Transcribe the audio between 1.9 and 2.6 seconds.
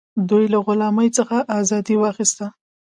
واخیسته.